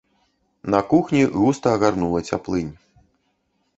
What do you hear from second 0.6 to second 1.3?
На кухні